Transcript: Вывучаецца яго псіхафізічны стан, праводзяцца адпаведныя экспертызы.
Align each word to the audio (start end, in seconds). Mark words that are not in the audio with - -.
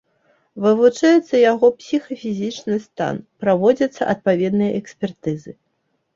Вывучаецца 0.63 1.35
яго 1.51 1.67
псіхафізічны 1.81 2.79
стан, 2.87 3.15
праводзяцца 3.45 4.01
адпаведныя 4.17 4.71
экспертызы. 4.81 5.51